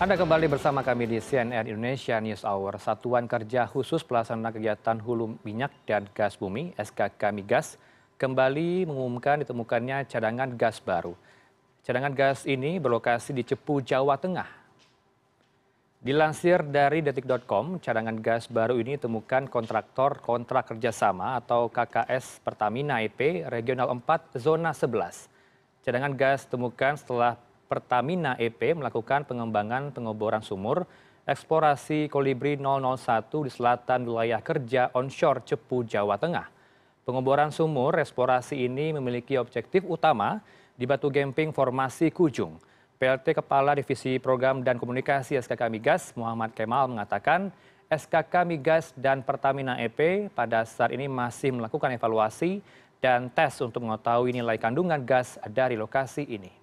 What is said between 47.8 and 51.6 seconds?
SKK Migas dan Pertamina EP pada saat ini masih